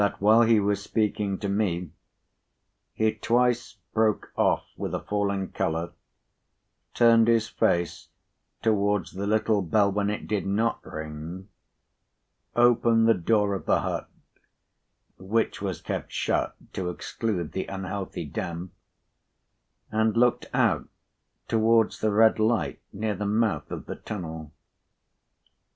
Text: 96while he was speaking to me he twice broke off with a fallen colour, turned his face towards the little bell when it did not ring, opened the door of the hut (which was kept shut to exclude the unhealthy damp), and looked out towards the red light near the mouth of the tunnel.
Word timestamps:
96while 0.01 0.49
he 0.49 0.59
was 0.59 0.81
speaking 0.81 1.37
to 1.37 1.47
me 1.47 1.91
he 2.95 3.13
twice 3.13 3.75
broke 3.93 4.31
off 4.35 4.63
with 4.75 4.95
a 4.95 4.99
fallen 5.03 5.49
colour, 5.49 5.93
turned 6.95 7.27
his 7.27 7.47
face 7.49 8.07
towards 8.63 9.11
the 9.11 9.27
little 9.27 9.61
bell 9.61 9.91
when 9.91 10.09
it 10.09 10.27
did 10.27 10.43
not 10.47 10.83
ring, 10.83 11.49
opened 12.55 13.07
the 13.07 13.13
door 13.13 13.53
of 13.53 13.67
the 13.67 13.81
hut 13.81 14.09
(which 15.19 15.61
was 15.61 15.81
kept 15.81 16.11
shut 16.11 16.55
to 16.73 16.89
exclude 16.89 17.51
the 17.51 17.67
unhealthy 17.67 18.25
damp), 18.25 18.73
and 19.91 20.17
looked 20.17 20.47
out 20.51 20.87
towards 21.47 21.99
the 22.01 22.09
red 22.11 22.39
light 22.39 22.81
near 22.91 23.13
the 23.13 23.27
mouth 23.27 23.69
of 23.69 23.85
the 23.85 23.97
tunnel. 23.97 24.51